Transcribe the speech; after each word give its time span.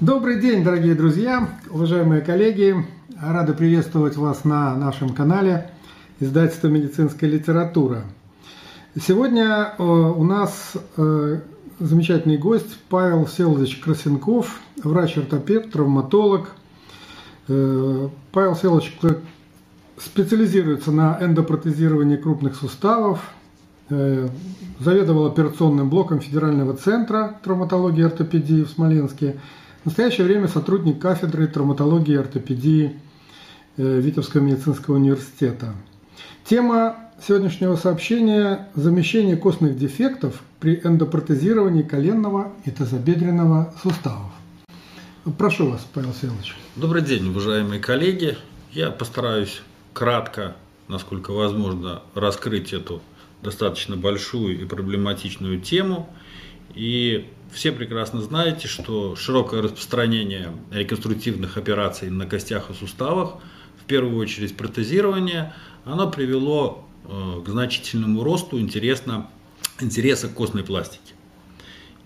Добрый 0.00 0.40
день, 0.40 0.64
дорогие 0.64 0.94
друзья, 0.94 1.46
уважаемые 1.68 2.22
коллеги. 2.22 2.74
Рады 3.20 3.52
приветствовать 3.52 4.16
вас 4.16 4.46
на 4.46 4.74
нашем 4.74 5.10
канале 5.10 5.70
издательства 6.20 6.68
«Медицинская 6.68 7.28
литература». 7.28 8.04
Сегодня 8.98 9.74
э, 9.76 9.82
у 9.82 10.24
нас 10.24 10.72
э, 10.96 11.40
замечательный 11.80 12.38
гость 12.38 12.78
Павел 12.88 13.26
Селович 13.26 13.76
Красенков, 13.80 14.62
врач-ортопед, 14.82 15.70
травматолог. 15.70 16.48
Э, 17.48 18.08
Павел 18.32 18.56
Селович 18.56 18.98
специализируется 19.98 20.92
на 20.92 21.18
эндопротезировании 21.20 22.16
крупных 22.16 22.56
суставов, 22.56 23.20
заведовал 23.90 25.26
операционным 25.26 25.90
блоком 25.90 26.20
Федерального 26.20 26.74
центра 26.74 27.38
травматологии 27.42 28.00
и 28.00 28.04
ортопедии 28.04 28.62
в 28.62 28.70
Смоленске– 28.70 29.36
в 29.82 29.86
настоящее 29.86 30.26
время 30.26 30.48
сотрудник 30.48 31.00
кафедры 31.00 31.46
травматологии 31.46 32.12
и 32.12 32.16
ортопедии 32.16 32.96
э, 33.76 34.00
Витебского 34.00 34.42
медицинского 34.42 34.96
университета. 34.96 35.74
Тема 36.44 36.96
сегодняшнего 37.26 37.76
сообщения– 37.76 38.68
замещение 38.74 39.36
костных 39.36 39.78
дефектов 39.78 40.42
при 40.58 40.80
эндопротезировании 40.84 41.82
коленного 41.82 42.52
и 42.66 42.70
тазобедренного 42.70 43.72
суставов. 43.82 44.30
Прошу 45.38 45.70
вас, 45.70 45.86
Павел 45.94 46.12
Селович. 46.12 46.56
Добрый 46.76 47.02
день, 47.02 47.28
уважаемые 47.28 47.80
коллеги. 47.80 48.36
Я 48.72 48.90
постараюсь 48.90 49.62
кратко, 49.94 50.56
насколько 50.88 51.32
возможно, 51.32 52.02
раскрыть 52.14 52.72
эту 52.72 53.00
достаточно 53.42 53.96
большую 53.96 54.60
и 54.60 54.64
проблематичную 54.66 55.60
тему 55.60 56.08
и 56.74 57.28
все 57.52 57.72
прекрасно 57.72 58.20
знаете, 58.20 58.68
что 58.68 59.16
широкое 59.16 59.62
распространение 59.62 60.52
реконструктивных 60.70 61.56
операций 61.56 62.10
на 62.10 62.26
костях 62.26 62.70
и 62.70 62.74
суставах, 62.74 63.36
в 63.82 63.84
первую 63.86 64.16
очередь 64.18 64.56
протезирование, 64.56 65.52
оно 65.84 66.08
привело 66.10 66.86
э, 67.04 67.42
к 67.44 67.48
значительному 67.48 68.22
росту 68.22 68.60
интересно, 68.60 69.28
интереса 69.80 70.28
к 70.28 70.34
костной 70.34 70.62
пластике. 70.62 71.14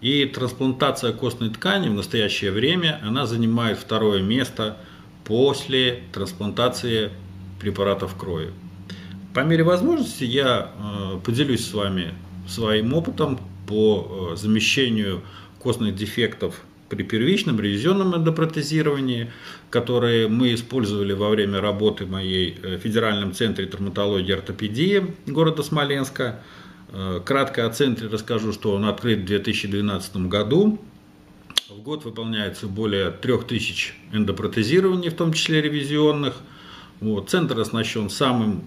И 0.01 0.25
трансплантация 0.27 1.13
костной 1.13 1.51
ткани 1.51 1.89
в 1.89 1.95
настоящее 1.95 2.51
время 2.51 3.01
она 3.03 3.27
занимает 3.27 3.79
второе 3.79 4.23
место 4.23 4.79
после 5.25 6.05
трансплантации 6.13 7.11
препаратов 7.61 8.15
крови. 8.17 8.53
По 9.35 9.41
мере 9.41 9.65
возможности 9.65 10.25
я 10.25 10.71
э, 10.73 11.21
поделюсь 11.25 11.67
с 11.67 11.73
вами 11.75 12.15
своим 12.47 12.95
опытом 12.95 13.41
по 13.67 14.33
э, 14.33 14.37
замещению 14.37 15.23
костных 15.59 15.95
дефектов 15.95 16.63
при 16.89 17.03
первичном 17.03 17.61
ревизионном 17.61 18.15
эндопротезировании, 18.15 19.31
которые 19.71 20.29
мы 20.29 20.55
использовали 20.55 21.13
во 21.13 21.31
время 21.31 21.61
работы 21.61 22.07
моей 22.07 22.59
в 22.63 22.79
Федеральном 22.79 23.33
центре 23.33 23.67
травматологии 23.67 24.29
и 24.29 24.33
ортопедии 24.33 25.15
города 25.27 25.63
Смоленска. 25.63 26.41
Э, 26.93 27.21
кратко 27.25 27.67
о 27.67 27.71
центре 27.71 28.09
расскажу, 28.09 28.53
что 28.53 28.73
он 28.73 28.85
открыт 28.85 29.21
в 29.21 29.25
2012 29.25 30.29
году. 30.29 30.79
В 31.69 31.83
год 31.83 32.05
выполняется 32.05 32.69
более 32.69 33.11
3000 33.11 33.95
эндопротезирований, 34.13 35.09
в 35.09 35.15
том 35.15 35.33
числе 35.33 35.61
ревизионных. 35.61 36.37
Вот. 37.01 37.31
Центр 37.31 37.59
оснащен 37.59 38.11
самым 38.11 38.63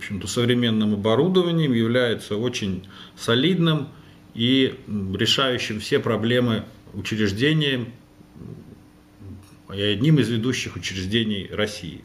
в 0.00 0.26
современным 0.28 0.94
оборудованием, 0.94 1.72
является 1.72 2.36
очень 2.36 2.86
солидным, 3.16 3.88
и 4.34 4.78
решающим 4.88 5.80
все 5.80 5.98
проблемы 5.98 6.64
учреждения, 6.94 7.86
одним 9.68 10.18
из 10.18 10.28
ведущих 10.28 10.76
учреждений 10.76 11.48
России. 11.50 12.04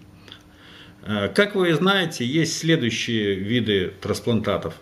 Э, 1.03 1.30
как 1.30 1.55
вы 1.55 1.73
знаете, 1.73 2.25
есть 2.25 2.58
следующие 2.58 3.36
виды 3.36 3.93
трансплантатов. 4.02 4.76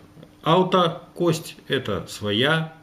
Аутокость– 0.44 1.58
это 1.68 2.06
своя, 2.08 2.74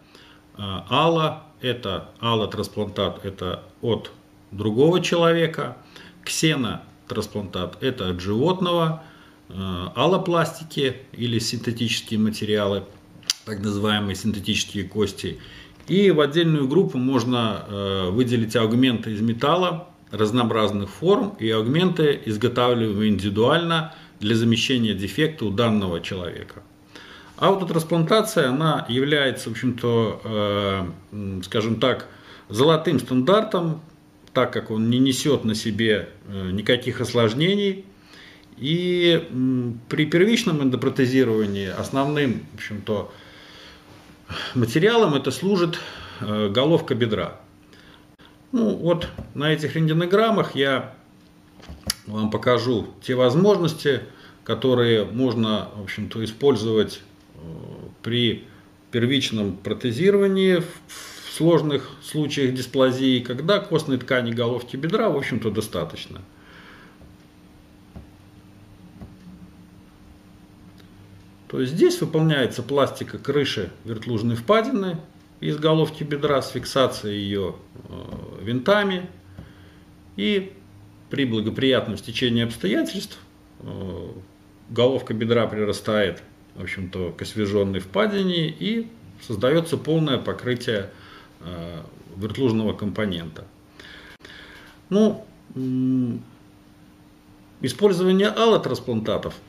э, 0.56 0.60
ала– 0.60 1.46
это 1.60 2.10
аллотрансплантат– 2.18 3.20
это 3.24 3.64
от 3.80 4.10
другого 4.50 5.00
человека, 5.00 5.76
ксенотрансплантат– 6.24 7.78
это 7.82 8.10
от 8.10 8.20
животного, 8.20 9.04
э, 9.48 9.54
аллопластики 9.94 10.96
или 11.12 11.38
синтетические 11.38 12.18
материалы– 12.18 12.84
так 13.44 13.60
называемые 13.60 14.14
синтетические 14.14 14.84
кости. 14.84 15.38
И 15.88 16.10
в 16.10 16.20
отдельную 16.20 16.68
группу 16.68 16.98
можно 16.98 17.64
э, 17.66 18.10
выделить 18.10 18.54
аугменты 18.54 19.12
из 19.12 19.20
металла 19.20 19.88
разнообразных 20.10 20.90
форм 20.90 21.34
и 21.38 21.50
аугменты, 21.50 22.20
изготавливаемые 22.24 23.10
индивидуально 23.10 23.94
для 24.20 24.36
замещения 24.36 24.94
дефекта 24.94 25.46
у 25.46 25.50
данного 25.50 26.00
человека. 26.00 26.62
Аутотрансплантация, 27.36 28.50
она 28.50 28.86
является, 28.88 29.48
в 29.48 29.52
общем-то, 29.52 30.20
э, 31.10 31.40
скажем 31.42 31.80
так, 31.80 32.08
золотым 32.48 33.00
стандартом, 33.00 33.80
так 34.32 34.52
как 34.52 34.70
он 34.70 34.90
не 34.90 34.98
несет 34.98 35.44
на 35.44 35.54
себе 35.54 36.10
э, 36.28 36.50
никаких 36.52 37.00
осложнений. 37.00 37.86
И 38.58 39.28
при 39.88 40.06
первичном 40.06 40.62
эндопротезировании 40.62 41.66
основным, 41.66 42.42
в 42.52 42.56
общем-то, 42.56 43.10
Материалом 44.54 45.14
это 45.14 45.30
служит 45.30 45.78
э, 46.20 46.48
головка 46.48 46.94
бедра. 46.94 47.40
Ну 48.52 48.74
вот 48.76 49.08
на 49.34 49.52
этих 49.52 49.76
рентгенограммах 49.76 50.54
я 50.54 50.94
вам 52.06 52.30
покажу 52.30 52.88
те 53.02 53.14
возможности, 53.14 54.02
которые 54.44 55.04
можно, 55.04 55.68
в 55.74 55.82
общем-то, 55.82 56.24
использовать 56.24 57.00
э, 57.34 57.38
при 58.02 58.44
первичном 58.90 59.56
протезировании 59.56 60.56
в 60.56 61.32
сложных 61.32 61.90
случаях 62.02 62.54
дисплазии, 62.54 63.20
когда 63.20 63.58
костной 63.58 63.98
ткани 63.98 64.32
головки 64.32 64.76
бедра, 64.76 65.08
в 65.08 65.16
общем-то, 65.16 65.50
достаточно. 65.50 66.20
То 71.52 71.60
есть 71.60 71.74
здесь 71.74 72.00
выполняется 72.00 72.62
пластика 72.62 73.18
крыши 73.18 73.70
вертлужной 73.84 74.36
впадины 74.36 74.96
из 75.38 75.58
головки 75.58 76.02
бедра 76.02 76.40
с 76.40 76.50
фиксацией 76.50 77.18
ее 77.18 77.56
э, 77.90 78.42
винтами. 78.42 79.10
И 80.16 80.54
при 81.10 81.26
благоприятном 81.26 81.98
стечении 81.98 82.42
обстоятельств 82.42 83.18
э, 83.60 84.08
головка 84.70 85.12
бедра 85.12 85.46
прирастает 85.46 86.22
в 86.54 86.62
общем-то, 86.62 87.12
к 87.12 87.20
освеженной 87.20 87.80
впадине 87.80 88.48
и 88.48 88.88
создается 89.20 89.76
полное 89.76 90.16
покрытие 90.16 90.88
э, 91.40 91.82
вертлужного 92.16 92.72
компонента. 92.72 93.44
Ну, 94.88 95.26
использование 97.60 98.28
аллотрансплантатов– 98.28 99.34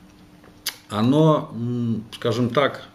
оно, 0.98 1.52
скажем 2.12 2.50
так, 2.50 2.86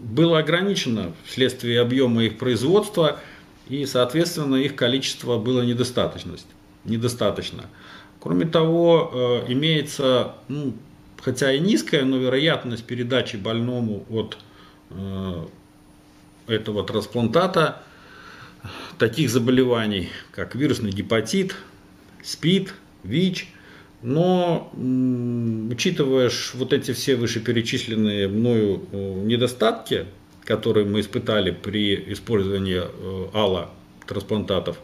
было 0.00 0.38
ограничено 0.38 1.12
вследствие 1.24 1.80
объема 1.80 2.24
их 2.24 2.38
производства, 2.38 3.20
и, 3.68 3.84
соответственно, 3.86 4.56
их 4.56 4.74
количество 4.74 5.38
было 5.38 5.62
недостаточно. 5.62 6.36
недостаточно. 6.84 7.64
Кроме 8.20 8.46
того, 8.46 9.10
э, 9.12 9.52
имеется, 9.52 10.34
ну, 10.48 10.74
хотя 11.20 11.52
и 11.52 11.60
низкая, 11.60 12.04
но 12.04 12.16
вероятность 12.16 12.84
передачи 12.84 13.36
больному 13.36 14.06
от 14.08 14.38
э, 14.90 15.46
этого 16.46 16.84
трансплантата 16.84 17.82
таких 18.98 19.28
заболеваний, 19.28 20.08
как 20.30 20.54
вирусный 20.54 20.90
гепатит, 20.90 21.54
СПИД, 22.22 22.72
ВИЧ– 23.02 23.48
но 24.04 24.70
учитывая 25.70 26.30
вот 26.52 26.74
эти 26.74 26.92
все 26.92 27.16
вышеперечисленные 27.16 28.28
мною 28.28 28.82
э, 28.92 28.96
недостатки, 29.24 30.04
которые 30.44 30.84
мы 30.84 31.00
испытали 31.00 31.50
при 31.50 32.12
использовании 32.12 32.82
э, 32.84 33.26
ала 33.32 33.70
трансплантатов, 34.06 34.76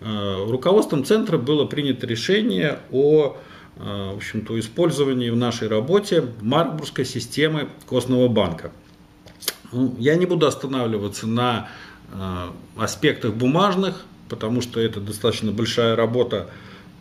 э, 0.00 0.46
руководством 0.50 1.04
центра 1.04 1.38
было 1.38 1.64
принято 1.64 2.06
решение 2.06 2.78
о 2.92 3.36
в 3.80 4.16
общем-то, 4.16 4.58
использовании 4.58 5.30
в 5.30 5.36
нашей 5.36 5.68
работе 5.68 6.24
Маркбургской 6.40 7.04
системы 7.04 7.68
костного 7.86 8.26
банка. 8.26 8.72
Ну, 9.70 9.94
я 10.00 10.16
не 10.16 10.26
буду 10.26 10.48
останавливаться 10.48 11.28
на 11.28 11.68
аспектах 12.76 13.34
бумажных, 13.34 14.04
потому 14.28 14.62
что 14.62 14.80
это 14.80 15.00
достаточно 15.00 15.52
большая 15.52 15.94
работа 15.94 16.50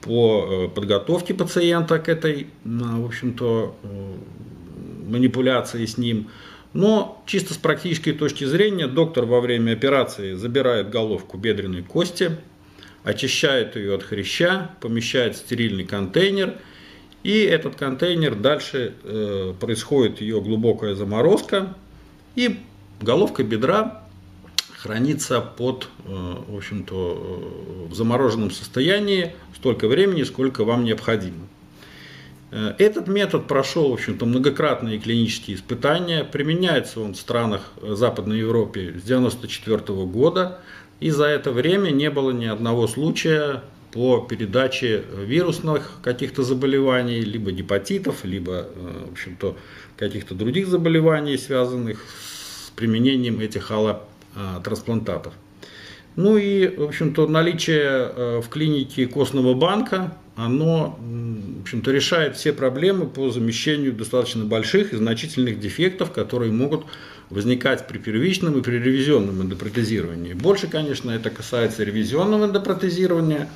по 0.08 0.48
э, 0.48 0.68
подготовке 0.70 1.34
пациента 1.34 2.00
к 2.00 2.08
этой, 2.08 2.48
в 2.64 3.06
общем-то, 3.06 3.76
э, 3.84 4.14
манипуляции 5.08 5.86
с 5.86 5.98
ним. 5.98 6.30
Но 6.74 7.24
чисто 7.26 7.54
с 7.54 7.58
практической 7.58 8.14
точки 8.14 8.46
зрения 8.46 8.88
доктор 8.88 9.26
во 9.26 9.42
время 9.42 9.74
операции 9.74 10.34
забирает 10.34 10.90
головку 10.90 11.38
бедренной 11.38 11.84
кости, 11.84 12.38
очищает 13.04 13.76
ее 13.76 13.96
от 13.96 14.04
хряща, 14.04 14.72
помещает 14.82 15.36
в 15.36 15.40
стерильный 15.40 15.86
контейнер, 15.86 16.56
и 17.24 17.42
этот 17.42 17.76
контейнер 17.76 18.36
дальше 18.36 18.94
э, 19.04 19.54
происходит 19.60 20.22
ее 20.22 20.42
глубокая 20.42 20.96
заморозка, 20.96 21.76
и 22.36 22.60
головка 23.02 23.44
бедра 23.44 24.07
хранится 24.88 25.42
под, 25.42 25.90
э, 26.06 26.36
в 26.48 26.56
общем-то, 26.56 26.96
э, 26.96 27.92
в 27.92 27.94
замороженном 27.94 28.52
состоянии 28.52 29.34
столько 29.54 29.88
времени, 29.90 30.24
сколько 30.24 30.64
вам 30.64 30.86
необходимо. 30.86 31.46
Э, 32.52 32.74
этот 32.78 33.10
метод 33.10 33.48
прошел, 33.48 33.90
в 33.90 33.94
общем-то, 33.94 34.26
многократные 34.26 34.98
клинические 34.98 35.58
испытания. 35.58 36.24
Применяется 36.24 37.02
он 37.02 37.16
в 37.16 37.18
странах 37.18 37.74
Западной 37.82 38.40
Европы 38.40 38.94
с 38.98 39.04
1994 39.04 40.06
года. 40.06 40.60
И 41.02 41.10
за 41.10 41.26
это 41.26 41.52
время 41.52 41.90
не 41.92 42.10
было 42.10 42.32
ни 42.32 42.46
одного 42.46 42.88
случая 42.88 43.64
по 43.92 44.26
передаче 44.30 45.04
вирусных 45.14 46.00
каких-то 46.02 46.44
заболеваний, 46.44 47.20
либо 47.22 47.52
гепатитов, 47.52 48.24
либо, 48.24 48.68
в 49.10 49.12
общем-то, 49.12 49.58
каких-то 49.98 50.34
других 50.34 50.68
заболеваний, 50.68 51.38
связанных 51.38 52.00
с 52.10 52.70
применением 52.72 53.40
этих 53.42 53.72
аллотрансплантатов. 54.38 55.34
Ну 56.16 56.38
и, 56.38 56.68
в 56.68 56.84
общем-то, 56.84 57.28
наличие 57.28 58.42
в 58.42 58.50
клинике 58.50 59.06
костного 59.06 59.54
банка 59.54 60.18
оно, 60.36 60.98
в 61.00 61.62
общем-то, 61.62 61.92
решает 61.92 62.38
все 62.38 62.54
проблемы 62.54 63.08
по 63.08 63.30
замещению 63.32 63.94
достаточно 63.94 64.46
больших 64.46 64.94
и 64.94 64.98
значительных 64.98 65.60
дефектов, 65.60 66.12
которые 66.12 66.52
могут 66.52 66.86
возникать 67.30 67.88
при 67.88 67.98
первичном 67.98 68.58
и 68.58 68.62
при 68.62 68.78
ревизионном 68.78 69.42
эндопротезировании. 69.42 70.34
Больше, 70.34 70.68
конечно, 70.68 71.12
это 71.12 71.30
касается 71.30 71.84
ревизионного 71.84 72.46
эндопротезирования, 72.46 73.50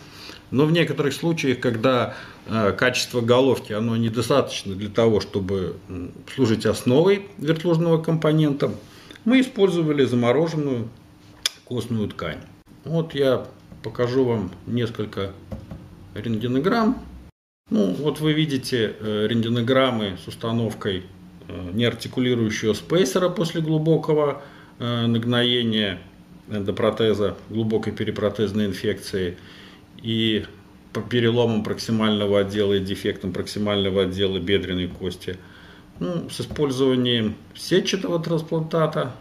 но 0.50 0.66
в 0.66 0.72
некоторых 0.72 1.14
случаях, 1.14 1.60
когда 1.60 2.16
э, 2.48 2.74
качество 2.78 3.22
головки 3.22 3.74
оно 3.74 3.96
недостаточно 3.96 4.76
для 4.76 4.90
того, 4.90 5.22
чтобы 5.22 5.76
служить 6.36 6.66
основой 6.66 7.28
вертлужного 7.38 8.02
компонента, 8.02 8.72
мы 9.26 9.42
использовали 9.42 10.04
замороженную 10.04 10.90
костную 11.66 12.08
ткань. 12.10 12.40
Вот 12.84 13.14
я 13.14 13.48
покажу 13.84 14.26
вам 14.26 14.52
несколько 14.66 15.34
рентгенограмм. 16.16 17.04
Ну, 17.70 17.94
вот 17.94 18.20
вы 18.20 18.34
видите 18.34 18.96
э, 19.00 19.28
рентгенограммы 19.28 20.18
с 20.24 20.28
установкой 20.28 21.04
э, 21.48 21.70
неартикулирующего 21.74 22.74
спейсера 22.74 23.30
после 23.30 23.62
глубокого 23.62 24.42
э, 24.80 25.06
нагноения 25.06 26.00
эндопротеза, 26.50 27.38
глубокой 27.50 27.94
перепротезной 27.94 28.66
инфекции 28.66 29.38
и 30.02 30.46
по 30.92 31.02
переломам 31.02 31.64
проксимального 31.64 32.42
отдела 32.42 32.74
и 32.74 32.80
дефектам 32.80 33.32
проксимального 33.32 34.04
отдела 34.04 34.40
бедренной 34.40 34.88
кости. 34.88 35.38
Ну, 36.02 36.30
с 36.30 36.42
использованием 36.42 37.36
сетчатого 37.56 38.20
трансплантата 38.20 39.14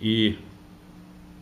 и 0.00 0.38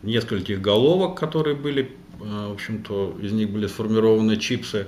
нескольких 0.03 0.61
головок, 0.61 1.17
которые 1.17 1.55
были 1.55 1.97
Э, 2.21 2.47
в 2.49 2.53
общем-то, 2.53 3.17
из 3.21 3.31
них 3.31 3.49
были 3.49 3.67
сформированы 3.67 4.37
чипсы. 4.37 4.87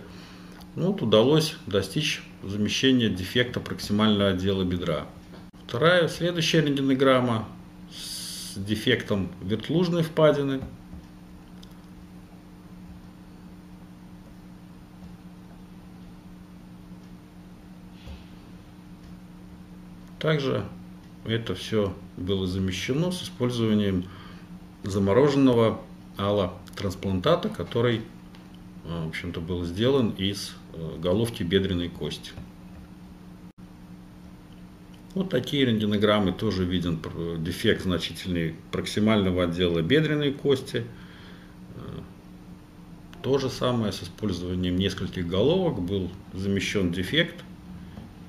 Ну, 0.76 0.92
вот 0.92 1.02
удалось 1.02 1.56
достичь 1.68 2.24
замещения 2.44 3.10
дефекта 3.10 3.60
проксимального 3.60 4.32
отдела 4.32 4.64
бедра. 4.64 5.06
Вторая, 5.68 6.08
следующая 6.08 6.62
рентгенограмма 6.62 7.48
с 7.92 8.58
дефектом 8.58 9.32
вертлужной 9.42 10.04
впадины. 10.04 10.62
Также 20.24 20.64
это 21.26 21.54
все 21.54 21.94
было 22.16 22.48
замещено 22.48 23.12
с 23.12 23.24
использованием 23.24 24.06
замороженного 24.84 25.82
ала 26.16 26.54
трансплантата, 26.78 27.50
который, 27.50 27.98
э, 28.86 29.04
в 29.04 29.10
общем-то, 29.10 29.42
был 29.42 29.66
сделан 29.66 30.12
из 30.12 30.56
э, 30.72 30.98
головки 30.98 31.44
бедренной 31.44 31.90
кости. 31.90 32.32
Вот 35.14 35.30
такие 35.30 35.66
рентгенограммы 35.66 36.32
тоже 36.32 36.64
виден 36.64 37.02
дефект 37.44 37.84
значительный 37.84 38.56
проксимального 38.72 39.44
отдела 39.44 39.82
бедренной 39.82 40.32
кости. 40.32 40.86
Э, 41.76 42.00
то 43.22 43.40
же 43.40 43.50
самое 43.50 43.92
с 43.92 44.02
использованием 44.04 44.78
нескольких 44.78 45.28
головок 45.28 45.82
был 45.82 46.10
замещен 46.32 46.94
дефект 46.94 47.44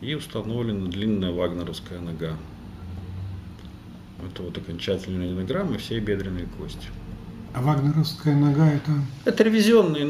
и 0.00 0.14
установлена 0.14 0.88
длинная 0.88 1.31
вагнеровская 1.32 2.00
нога. 2.00 2.37
Это 4.25 4.43
вот 4.43 4.56
окончательная 4.56 5.26
рентгенограмма 5.26 5.79
всей 5.79 6.00
бедренной 6.00 6.46
кости. 6.58 6.88
А 7.52 7.62
вагнеровская 7.62 8.35
нога 8.35 8.67
это? 8.73 8.91
Это 9.25 9.44
ревизионный, 9.44 10.05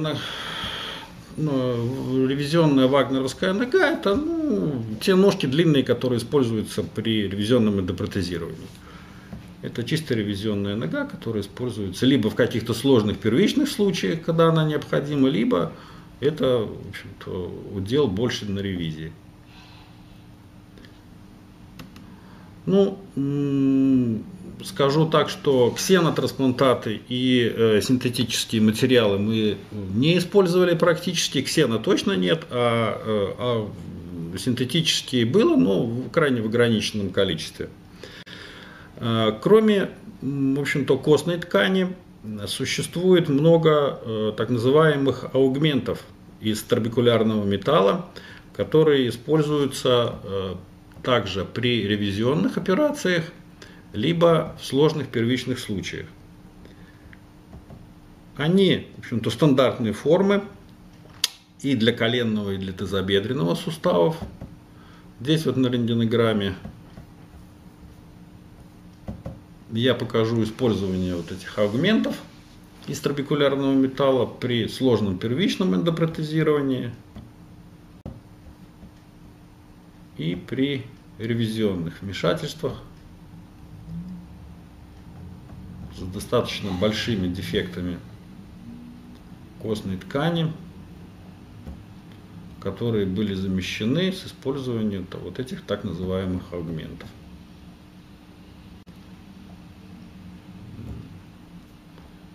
ну, 1.37 2.27
ревизионная 2.27 2.87
вагнеровская 2.87 3.53
нога, 3.53 3.91
это 3.91 4.15
ну, 4.15 4.85
те 5.01 5.15
ножки 5.15 5.47
длинные, 5.47 5.83
которые 5.83 6.19
используются 6.19 6.83
при 6.83 7.29
ревизионном 7.29 7.81
эндопротезировании. 7.81 8.69
Это 9.63 9.83
чисто 9.83 10.15
ревизионная 10.15 10.77
нога, 10.77 11.07
которая 11.07 11.43
используется 11.43 12.07
либо 12.07 12.31
в 12.31 12.35
каких-то 12.35 12.75
сложных 12.75 13.19
первичных 13.19 13.69
случаях, 13.69 14.23
когда 14.23 14.49
она 14.51 14.65
необходима, 14.65 15.29
либо 15.29 15.73
это 16.21 16.69
в 16.69 16.89
общем-то, 16.89 17.53
удел 17.75 18.07
больше 18.07 18.47
на 18.47 18.61
ревизии. 18.61 19.13
Ну, 22.67 22.99
скажу 24.65 25.07
так, 25.07 25.29
что 25.29 25.71
ксенотрансплантаты 25.71 27.01
и 27.09 27.53
э, 27.55 27.81
синтетические 27.83 28.63
материалы 28.63 29.19
мы 29.19 29.59
не 29.73 30.17
использовали 30.17 30.75
практически, 30.75 31.43
ксена 31.43 31.79
точно 31.79 32.13
нет, 32.13 32.47
а, 32.51 33.01
э, 33.05 33.35
а 33.39 33.71
синтетические 34.39 35.27
было, 35.27 35.57
но 35.57 35.85
в 35.85 36.11
крайне 36.11 36.41
в 36.41 36.47
ограниченном 36.47 37.11
количестве. 37.11 37.69
Э, 38.97 39.33
кроме, 39.43 39.91
в 40.23 40.61
общем-то, 40.61 40.97
костной 40.97 41.39
ткани, 41.39 41.89
существует 42.47 43.29
много 43.29 44.01
э, 44.03 44.33
так 44.37 44.49
называемых 44.49 45.35
аугментов 45.35 46.03
из 46.41 46.63
трабекулярного 46.63 47.45
металла, 47.45 48.07
которые 48.57 49.09
используются 49.09 50.15
э, 50.23 50.55
также 51.05 51.45
при 51.45 51.87
ревизионных 51.87 52.57
операциях 52.57 53.25
либо 53.93 54.57
в 54.59 54.65
сложных 54.65 55.09
первичных 55.09 55.61
случаях. 55.61 56.07
Они, 58.37 58.89
в 58.97 59.01
общем-то, 59.01 59.31
стандартные 59.31 59.93
формы 59.93 60.43
и 61.63 61.77
для 61.77 61.93
коленного, 61.93 62.51
и 62.51 62.57
для 62.57 62.73
тазобедренного 62.73 63.55
суставов. 63.55 64.17
Здесь 65.21 65.47
вот 65.47 65.57
на 65.57 65.69
рентгенограмме 65.69 66.55
я 69.71 69.95
покажу 69.95 70.43
использование 70.43 71.15
вот 71.15 71.31
этих 71.31 71.57
аугментов 71.59 72.17
из 72.89 72.99
трабекулярного 73.01 73.73
металла 73.73 74.27
при 74.27 74.69
сложном 74.69 75.19
первичном 75.19 75.75
эндопротезировании 75.75 76.93
и 80.17 80.35
при 80.37 80.87
ревизионных 81.19 82.03
вмешательствах 82.03 82.83
с 85.97 86.03
достаточно 86.03 86.71
большими 86.73 87.29
дефектами 87.29 87.99
костной 89.61 89.97
ткани, 89.97 90.53
которые 92.61 93.07
были 93.07 93.35
замещены 93.35 94.13
с 94.13 94.27
использованием 94.27 95.07
вот 95.13 95.39
этих 95.39 95.63
так 95.63 95.85
называемых 95.85 96.53
аугментов. 96.53 97.09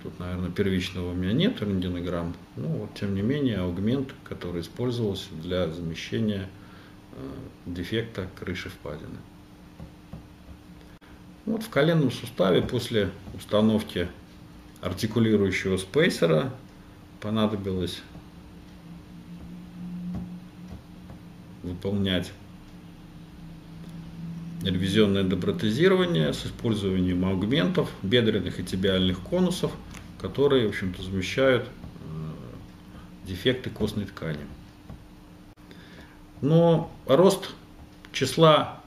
Тут, 0.02 0.18
наверное, 0.20 0.50
первичного 0.50 1.12
у 1.12 1.14
меня 1.14 1.34
нет 1.34 1.62
рентгенограмм, 1.62 2.34
но 2.56 2.68
вот, 2.68 2.94
тем 2.96 3.16
не 3.16 3.22
менее 3.22 3.58
аугмент, 3.58 4.14
который 4.24 4.62
использовался 4.62 5.34
для 5.34 5.68
замещения 5.70 6.48
дефекта 7.66 8.28
крыши 8.40 8.70
впадины. 8.70 9.18
Вот 11.46 11.64
в 11.64 11.70
коленном 11.70 12.12
суставе 12.12 12.62
после 12.62 13.10
установки 13.34 14.08
артикулирующего 14.82 15.78
спейсера 15.78 16.54
понадобилось 17.22 18.02
выполнять 21.64 22.32
ревизионное 24.64 25.24
депротезирование 25.24 26.34
с 26.34 26.46
использованием 26.46 27.24
аугментов, 27.26 27.90
бедренных 28.04 28.60
и 28.60 28.64
тибиальных 28.64 29.20
конусов, 29.22 29.72
которые, 30.22 30.68
в 30.68 30.70
общем-то, 30.70 31.02
замещают 31.02 31.66
э, 31.66 31.68
дефекты 33.26 33.70
костной 33.70 34.06
ткани. 34.06 34.46
Но 36.42 36.92
рост 37.06 37.50
числа 38.12 38.82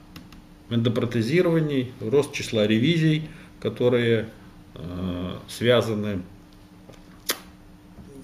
эндопротезирований, 0.70 1.92
рост 2.00 2.32
числа 2.32 2.66
ревизий, 2.66 3.28
которые 3.60 4.28
э, 4.74 5.36
связаны 5.48 6.22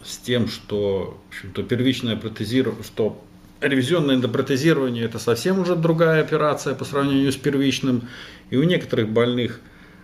с 0.05 0.17
тем, 0.19 0.49
что 0.49 1.19
в 1.27 1.29
общем-то, 1.29 1.63
первичное 1.63 2.17
протезирование, 2.17 2.83
что 2.83 3.23
ревизионное 3.61 4.17
эндопротезирование 4.17 5.05
это 5.05 5.19
совсем 5.19 5.59
уже 5.59 5.77
другая 5.77 6.23
операция 6.23 6.75
по 6.75 6.85
сравнению 6.85 7.33
с 7.33 7.37
первичным. 7.37 8.09
И 8.51 8.57
у 8.57 8.63
некоторых 8.63 9.11
больных 9.11 9.61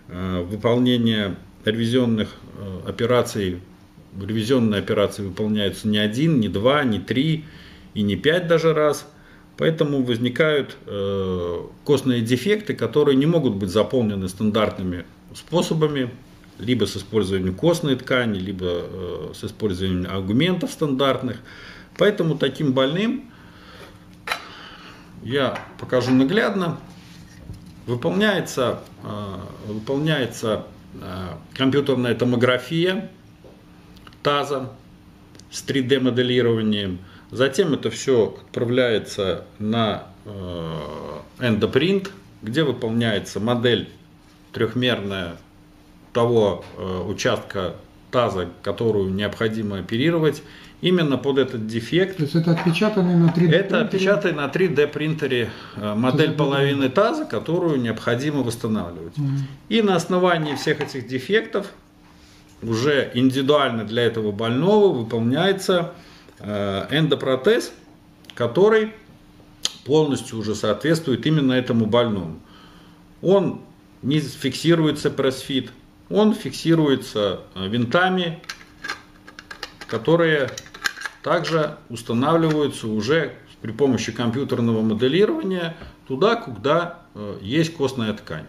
э, 0.07 0.41
выполнение 0.41 1.35
ревизионных 1.63 2.35
э, 2.57 2.89
операций, 2.89 3.59
ревизионные 4.19 4.79
операции 4.79 5.23
выполняются 5.23 5.87
не 5.87 5.97
один, 5.97 6.39
не 6.39 6.47
два, 6.47 6.83
не 6.83 6.99
три 6.99 7.45
и 7.93 8.03
не 8.03 8.15
пять 8.15 8.47
даже 8.47 8.73
раз. 8.73 9.07
Поэтому 9.57 10.03
возникают 10.03 10.75
э, 10.85 11.61
костные 11.85 12.21
дефекты, 12.21 12.73
которые 12.73 13.15
не 13.15 13.25
могут 13.25 13.55
быть 13.55 13.69
заполнены 13.69 14.27
стандартными 14.27 15.05
способами, 15.33 16.11
либо 16.59 16.85
с 16.85 16.97
использованием 16.97 17.55
костной 17.55 17.95
ткани, 17.95 18.37
либо 18.37 18.65
э, 18.65 19.31
с 19.33 19.45
использованием 19.45 20.11
аргументов 20.11 20.71
стандартных. 20.71 21.37
Поэтому 21.97 22.37
таким 22.37 22.73
больным 22.73 23.31
я 25.23 25.57
покажу 25.79 26.11
наглядно. 26.11 26.77
Выполняется, 27.85 28.81
э, 29.03 29.35
выполняется 29.67 30.65
компьютерная 31.53 32.15
томография 32.15 33.11
таза 34.23 34.71
с 35.51 35.61
3D 35.67 35.99
моделированием. 35.99 36.99
Затем 37.35 37.73
это 37.73 37.89
все 37.89 38.35
отправляется 38.45 39.43
на 39.59 40.05
э, 40.25 40.79
эндопринт, 41.39 42.11
где 42.41 42.63
выполняется 42.63 43.39
модель 43.39 43.89
трехмерная 44.53 45.35
того 46.13 46.63
участка 47.07 47.75
таза, 48.09 48.47
которую 48.61 49.13
необходимо 49.13 49.79
оперировать, 49.79 50.41
именно 50.79 51.17
под 51.17 51.39
этот 51.39 51.67
дефект. 51.67 52.17
То 52.17 52.23
есть 52.23 52.35
это 52.35 52.51
отпечатанный 52.51 53.15
на 53.15 53.25
3D 53.25 53.33
принтере? 53.33 53.57
Это 53.57 53.81
отпечатанный 53.81 54.35
на 54.35 54.45
3D 54.45 54.87
принтере 54.87 55.49
э, 55.75 55.93
модель 55.95 56.31
половины 56.31 56.89
таза, 56.89 57.25
которую 57.25 57.81
необходимо 57.81 58.43
восстанавливать. 58.43 59.17
Угу. 59.17 59.27
И 59.69 59.81
на 59.81 59.95
основании 59.95 60.55
всех 60.55 60.79
этих 60.79 61.07
дефектов 61.07 61.67
уже 62.61 63.11
индивидуально 63.13 63.83
для 63.83 64.03
этого 64.03 64.31
больного 64.31 64.93
выполняется 64.93 65.73
э, 65.79 66.14
эндопротез, 66.39 67.71
который 68.33 68.93
полностью 69.85 70.39
уже 70.39 70.55
соответствует 70.55 71.25
именно 71.25 71.53
этому 71.53 71.85
больному. 71.85 72.39
Он 73.21 73.61
не 74.01 74.19
фиксируется 74.19 75.09
пресс-фит, 75.09 75.71
он 76.09 76.33
фиксируется 76.33 77.41
э, 77.55 77.67
винтами, 77.67 78.39
которые 79.87 80.49
также 81.23 81.77
устанавливаются 81.89 82.87
уже 82.87 83.33
при 83.61 83.71
помощи 83.71 84.11
компьютерного 84.11 84.81
моделирования 84.81 85.75
туда, 86.07 86.35
куда 86.35 86.99
э, 87.15 87.39
есть 87.41 87.75
костная 87.75 88.13
ткань. 88.13 88.45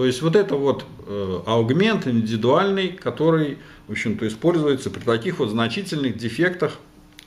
То 0.00 0.06
есть 0.06 0.22
вот 0.22 0.34
это 0.34 0.54
вот 0.54 0.86
э, 1.06 1.40
аугмент 1.44 2.06
индивидуальный, 2.06 2.88
который, 2.88 3.58
в 3.86 3.92
общем-то, 3.92 4.26
используется 4.28 4.88
при 4.88 5.00
таких 5.00 5.40
вот 5.40 5.50
значительных 5.50 6.16
дефектах 6.16 6.78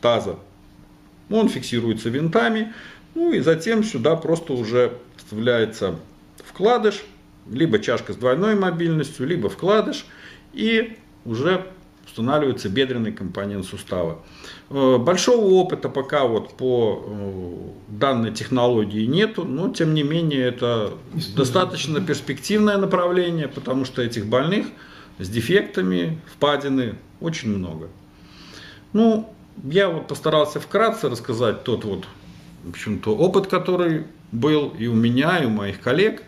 таза. 0.01 0.39
Он 1.29 1.49
фиксируется 1.49 2.09
винтами, 2.09 2.73
ну 3.13 3.31
и 3.31 3.41
затем 3.41 3.83
сюда 3.83 4.15
просто 4.15 4.53
уже 4.53 4.93
вставляется 5.17 5.99
вкладыш, 6.43 7.03
либо 7.47 7.77
чашка 7.77 8.11
с 8.13 8.15
двойной 8.15 8.55
мобильностью, 8.55 9.27
либо 9.27 9.49
вкладыш, 9.49 10.07
и 10.51 10.97
уже 11.25 11.67
устанавливается 12.05 12.69
бедренный 12.69 13.11
компонент 13.11 13.65
сустава. 13.65 14.19
Э, 14.69 14.97
большого 14.97 15.53
опыта 15.53 15.89
пока 15.89 16.25
вот 16.25 16.55
по 16.57 17.03
э, 17.05 17.53
данной 17.89 18.31
технологии 18.31 19.05
нету, 19.05 19.43
но 19.45 19.69
тем 19.69 19.93
не 19.93 20.03
менее 20.03 20.45
это 20.47 20.93
достаточно 21.35 22.01
перспективное 22.01 22.77
направление, 22.77 23.47
потому 23.47 23.85
что 23.85 24.01
этих 24.01 24.27
больных 24.27 24.67
с 25.19 25.29
дефектами, 25.29 26.19
впадины 26.33 26.95
очень 27.21 27.49
много. 27.55 27.89
Ну, 28.93 29.33
я 29.63 29.89
вот 29.89 30.07
постарался 30.07 30.59
вкратце 30.59 31.09
рассказать 31.09 31.63
тот 31.63 31.85
вот, 31.85 32.05
в 32.63 32.69
общем-то, 32.69 33.15
опыт, 33.15 33.47
который 33.47 34.05
был 34.31 34.73
и 34.77 34.87
у 34.87 34.95
меня, 34.95 35.37
и 35.37 35.45
у 35.45 35.49
моих 35.49 35.79
коллег. 35.79 36.23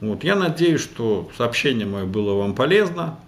Вот, 0.00 0.24
я 0.24 0.34
надеюсь, 0.34 0.80
что 0.80 1.30
сообщение 1.36 1.86
мое 1.86 2.04
было 2.04 2.34
вам 2.34 2.54
полезно. 2.54 3.18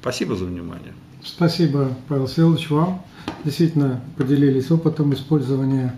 Спасибо 0.00 0.36
за 0.36 0.44
внимание. 0.44 0.94
Спасибо, 1.34 1.94
Павел 2.08 2.26
Селович, 2.26 2.70
вам. 2.70 3.04
Действительно 3.44 4.00
поделились 4.16 4.70
опытом 4.70 5.12
использования 5.12 5.94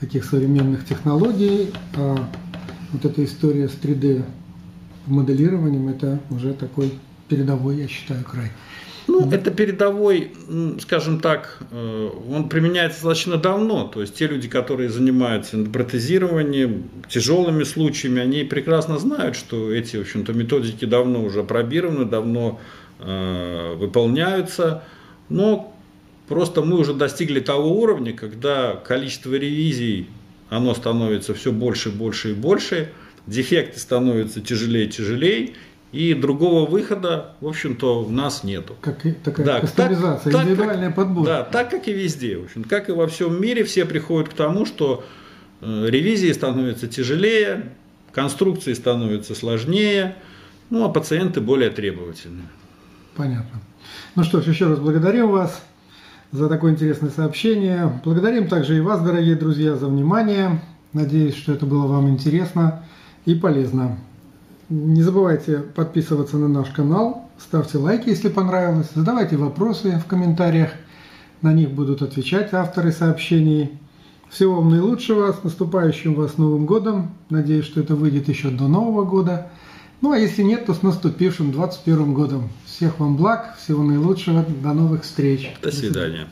таких 0.00 0.24
современных 0.24 0.86
технологий. 0.86 1.72
А 1.96 2.16
вот 2.92 3.04
эта 3.04 3.24
история 3.24 3.68
с 3.68 3.72
3D 3.72 4.24
моделированием, 5.06 5.88
это 5.88 6.20
уже 6.30 6.52
такой 6.52 6.92
передовой, 7.28 7.78
я 7.78 7.88
считаю, 7.88 8.22
край. 8.24 8.52
Ну, 9.08 9.30
это 9.30 9.50
передовой, 9.50 10.32
скажем 10.80 11.20
так, 11.20 11.58
э, 11.70 12.10
он 12.28 12.48
применяется 12.48 13.02
достаточно 13.02 13.36
давно. 13.36 13.84
То 13.84 14.02
есть 14.02 14.14
те 14.14 14.26
люди, 14.26 14.48
которые 14.48 14.90
занимаются 14.90 15.56
протезированием, 15.64 16.90
тяжелыми 17.08 17.64
случаями, 17.64 18.20
они 18.20 18.44
прекрасно 18.44 18.98
знают, 18.98 19.36
что 19.36 19.72
эти, 19.72 19.96
в 19.96 20.00
общем-то, 20.02 20.32
методики 20.32 20.84
давно 20.84 21.24
уже 21.24 21.44
пробированы, 21.44 22.04
давно 22.04 22.60
выполняются. 22.98 24.82
Но 25.28 25.74
просто 26.28 26.62
мы 26.62 26.78
уже 26.78 26.94
достигли 26.94 27.40
того 27.40 27.80
уровня, 27.80 28.12
когда 28.12 28.74
количество 28.74 29.34
ревизий, 29.34 30.08
оно 30.48 30.74
становится 30.74 31.34
все 31.34 31.52
больше, 31.52 31.90
больше 31.90 32.30
и 32.30 32.34
больше, 32.34 32.92
дефекты 33.26 33.80
становятся 33.80 34.40
тяжелее 34.40 34.86
и 34.86 34.88
тяжелее, 34.88 35.50
и 35.92 36.14
другого 36.14 36.68
выхода, 36.68 37.36
в 37.40 37.46
общем-то, 37.46 38.04
у 38.04 38.10
нас 38.10 38.44
нету. 38.44 38.76
Как 38.80 39.06
и 39.06 39.12
такая 39.12 39.46
да, 39.46 39.60
кастомизация, 39.60 40.32
так, 40.32 40.42
индивидуальная 40.44 40.88
так, 40.88 40.96
подбор. 40.96 41.26
Да, 41.26 41.42
так 41.42 41.70
как 41.70 41.88
и 41.88 41.92
везде. 41.92 42.36
В 42.36 42.44
общем, 42.44 42.64
как 42.64 42.88
и 42.88 42.92
во 42.92 43.06
всем 43.06 43.40
мире, 43.40 43.64
все 43.64 43.84
приходят 43.84 44.28
к 44.28 44.34
тому, 44.34 44.66
что 44.66 45.04
э, 45.60 45.86
ревизии 45.88 46.32
становятся 46.32 46.86
тяжелее, 46.86 47.72
конструкции 48.12 48.74
становятся 48.74 49.34
сложнее, 49.34 50.16
ну 50.70 50.84
а 50.84 50.88
пациенты 50.88 51.40
более 51.40 51.70
требовательны. 51.70 52.42
Понятно. 53.16 53.60
Ну 54.14 54.24
что 54.24 54.42
ж, 54.42 54.48
еще 54.48 54.66
раз 54.66 54.78
благодарим 54.78 55.30
вас 55.30 55.62
за 56.32 56.48
такое 56.48 56.72
интересное 56.72 57.08
сообщение. 57.08 58.00
Благодарим 58.04 58.46
также 58.46 58.76
и 58.76 58.80
вас, 58.80 59.00
дорогие 59.00 59.36
друзья, 59.36 59.74
за 59.74 59.86
внимание. 59.86 60.60
Надеюсь, 60.92 61.34
что 61.34 61.52
это 61.52 61.64
было 61.64 61.86
вам 61.86 62.10
интересно 62.10 62.82
и 63.24 63.34
полезно. 63.34 63.98
Не 64.68 65.02
забывайте 65.02 65.58
подписываться 65.58 66.36
на 66.36 66.48
наш 66.48 66.68
канал, 66.70 67.30
ставьте 67.38 67.78
лайки, 67.78 68.08
если 68.08 68.28
понравилось, 68.28 68.88
задавайте 68.94 69.36
вопросы 69.36 69.92
в 69.92 70.06
комментариях, 70.06 70.70
на 71.40 71.52
них 71.52 71.70
будут 71.70 72.02
отвечать 72.02 72.52
авторы 72.52 72.90
сообщений. 72.92 73.78
Всего 74.28 74.56
вам 74.56 74.70
наилучшего, 74.70 75.32
с 75.32 75.44
наступающим 75.44 76.14
вас 76.14 76.36
Новым 76.36 76.66
Годом, 76.66 77.12
надеюсь, 77.30 77.64
что 77.64 77.80
это 77.80 77.94
выйдет 77.94 78.28
еще 78.28 78.50
до 78.50 78.66
Нового 78.66 79.04
года. 79.04 79.46
Ну 80.00 80.12
а 80.12 80.18
если 80.18 80.42
нет, 80.42 80.66
то 80.66 80.74
с 80.74 80.82
наступившим 80.82 81.52
21 81.52 82.12
годом. 82.12 82.50
Всех 82.66 83.00
вам 83.00 83.16
благ, 83.16 83.56
всего 83.58 83.82
наилучшего, 83.82 84.44
до 84.62 84.72
новых 84.72 85.04
встреч. 85.04 85.54
До 85.62 85.72
свидания. 85.72 86.28